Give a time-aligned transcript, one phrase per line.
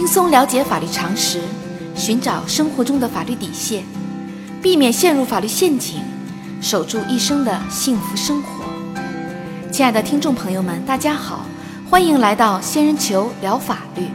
[0.00, 1.42] 轻松了解法律常识，
[1.94, 3.84] 寻找生活中的法律底线，
[4.62, 6.00] 避免陷入法律陷阱，
[6.62, 8.64] 守住一生的幸福生活。
[9.70, 11.44] 亲爱的听众朋友们，大家好，
[11.90, 14.08] 欢迎来到仙人球聊法律。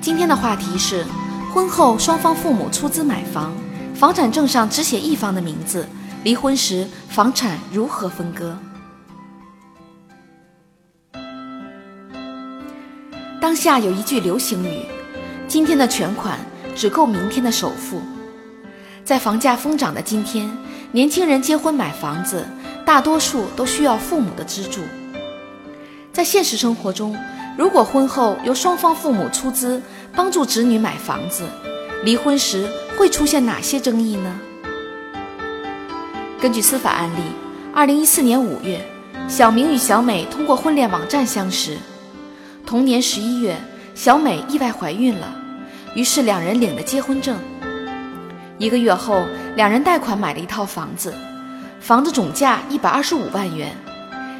[0.00, 1.06] 今天的话题是：
[1.52, 3.52] 婚后双方父母出资买房，
[3.94, 5.88] 房产证上只写一方的名字，
[6.24, 8.58] 离婚时房产如何分割？
[13.40, 14.80] 当下有一句流行语
[15.54, 16.36] ：“今天的全款
[16.74, 18.02] 只够明天的首付。”
[19.06, 20.50] 在房价疯涨的今天，
[20.90, 22.44] 年轻人结婚买房子，
[22.84, 24.80] 大多数都需要父母的资助。
[26.12, 27.16] 在现实生活中，
[27.56, 29.80] 如果婚后由双方父母出资
[30.12, 31.44] 帮助子女买房子，
[32.02, 34.40] 离婚时会出现哪些争议呢？
[36.40, 37.20] 根据司法案例，
[37.72, 38.84] 二零一四年五月，
[39.28, 41.76] 小明与小美通过婚恋网站相识。
[42.66, 43.56] 同年十一月，
[43.94, 45.32] 小美意外怀孕了，
[45.94, 47.38] 于是两人领了结婚证。
[48.58, 49.24] 一个月后，
[49.56, 51.14] 两人贷款买了一套房子，
[51.80, 53.76] 房子总价一百二十五万元。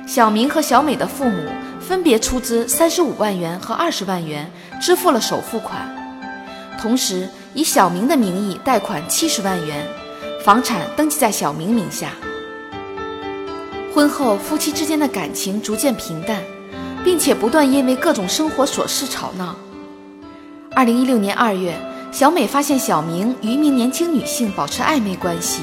[0.06, 1.48] 小明和小美的父母
[1.80, 5.88] 分别出资三十五万元和二十万元，支付了首付款，
[6.80, 9.86] 同时以小明的名义贷款七十万元，
[10.44, 12.10] 房产登记在小明名下。
[13.94, 16.42] 婚后，夫妻之间的感情逐渐平淡。
[17.04, 19.54] 并且不断因为各种生活琐事吵闹。
[20.76, 21.72] 二零一六年二月，
[22.10, 25.62] 小美发现小明与一名年轻女性保持暧昧关系，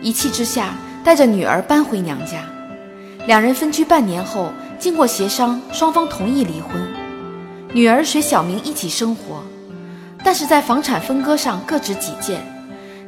[0.00, 2.44] 一气之下带着女儿搬回娘家。
[3.26, 6.80] 两人分居半年后，经过协商，双方同意离婚，
[7.72, 9.42] 女儿随小明一起生活。
[10.24, 12.40] 但是在房产分割上各执己见。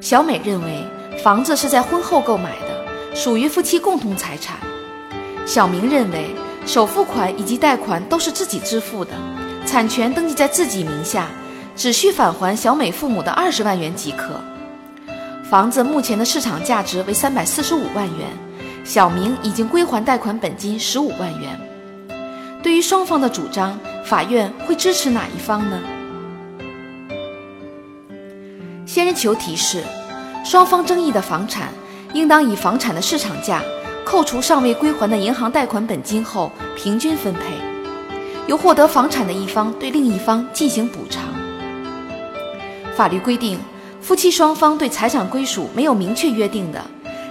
[0.00, 0.82] 小美认为
[1.22, 4.56] 房子是在婚后购买的，属于夫妻共同财产。
[5.46, 6.34] 小明认为。
[6.66, 9.12] 首付款以及贷款都是自己支付的，
[9.74, 11.26] 产权登记在自己名下，
[11.74, 14.40] 只需返还小美父母的二十万元即可。
[15.42, 18.28] 房子目前的市场价值为三百四十五万元，
[18.84, 21.58] 小明已经归还贷款本金十五万元。
[22.62, 25.80] 对于双方的主张，法院会支持哪一方呢？
[28.86, 29.82] 仙人球提示：
[30.44, 31.70] 双方争议的房产，
[32.12, 33.60] 应当以房产的市场价。
[34.04, 37.40] 扣除尚未归还的银行贷款本金后，平均分配，
[38.46, 41.22] 由获得房产的一方对另一方进行补偿。
[42.94, 43.58] 法律规定，
[44.00, 46.80] 夫妻双方对财产归属没有明确约定的，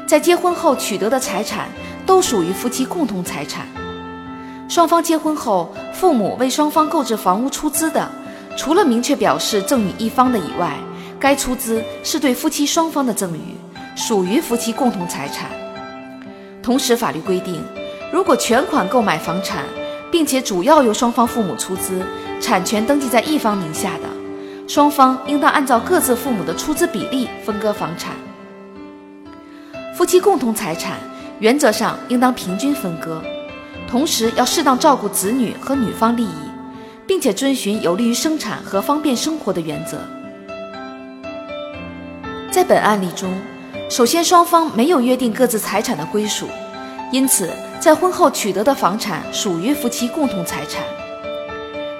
[0.07, 1.69] 在结婚后取得的财产
[2.05, 3.67] 都属于夫妻共同财产。
[4.67, 8.09] 双方结婚后，父母为双方购置房屋出资的，
[8.57, 10.75] 除了明确表示赠与一方的以外，
[11.19, 13.55] 该出资是对夫妻双方的赠与，
[13.95, 15.49] 属于夫妻共同财产。
[16.63, 17.63] 同时，法律规定，
[18.11, 19.63] 如果全款购买房产，
[20.13, 22.05] 并且主要由双方父母出资，
[22.39, 28.13] 产权登记在一方名下的，双方应当按照各自父母的出资比例分割房产。
[29.95, 30.99] 夫妻共同财产
[31.39, 33.23] 原则上应当平均分割，
[33.89, 36.35] 同时要适当照顾子女和女方利益，
[37.07, 39.97] 并且遵循有利于生产和方便生活的原则。
[42.51, 43.33] 在本案例中。
[43.89, 46.47] 首先，双方没有约定各自财产的归属，
[47.11, 47.51] 因此
[47.83, 50.81] 在婚后取得的房产属于夫妻共同财产。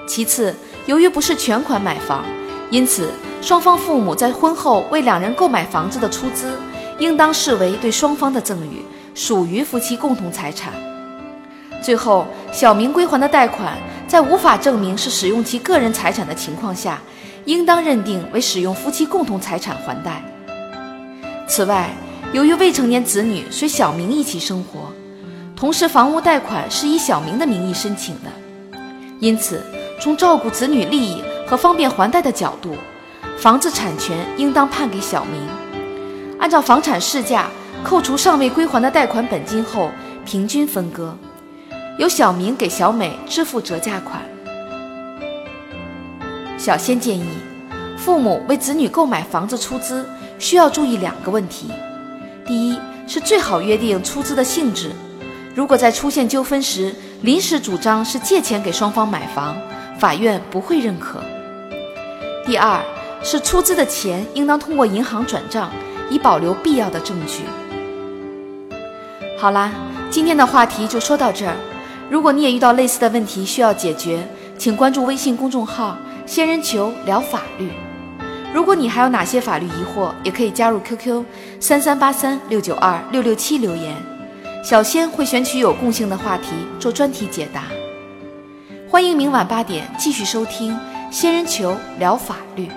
[0.07, 0.55] 其次，
[0.85, 2.23] 由于不是全款买房，
[2.69, 3.11] 因此
[3.41, 6.57] 双方父母在婚后为两人购买房子的出资，
[6.99, 8.81] 应当视为对双方的赠与，
[9.13, 10.71] 属于夫妻共同财产。
[11.81, 13.77] 最后，小明归还的贷款，
[14.07, 17.01] 在无法证明是使用其个人财产的情况下，
[17.43, 20.23] 应当认定为使用夫妻共同财产还贷。
[21.45, 21.89] 此外，
[22.31, 24.89] 由于未成年子女随小明一起生活，
[25.63, 28.29] 同时房屋贷款是以小明的名义申请的，
[29.21, 29.63] 因此
[29.97, 32.75] 从照顾子女利益和方便还贷的角度，
[33.37, 35.41] 房子产权应当判给小明。
[36.37, 37.47] 按照房产市价
[37.81, 39.89] 扣除尚未归还的贷款本金后，
[40.25, 41.17] 平均分割，
[41.97, 44.21] 由小明给小美支付折价款。
[46.57, 47.25] 小仙建议，
[47.95, 50.05] 父母为子女购买房子出资。
[50.37, 51.71] 需要注意两个问题：
[52.45, 52.77] 第一
[53.07, 54.91] 是最好约定出资的性质，
[55.55, 59.55] 如果在出现纠纷时临时主张是借钱给双方买房，
[59.99, 61.19] 法院不会认可；
[62.45, 62.81] 第二
[63.21, 65.69] 是出资的钱应当通过银行转账，
[66.09, 67.43] 以保留必要的证据。
[69.37, 69.71] 好啦，
[70.09, 71.53] 今天的话题就说到这儿。
[72.09, 74.27] 如果你也遇到类似的问题需要解决，
[74.57, 77.69] 请关注微信公众号“仙人球聊法律”。
[78.53, 81.23] 如果你还有哪些法律疑惑，也可以加入 QQ
[81.59, 83.95] 三三八三六九二六六七留言，
[84.63, 87.65] 小仙会选取有共性的话题做专题解答。
[88.89, 90.79] 欢迎明晚八点继续收听
[91.11, 92.69] 仙人球聊法律。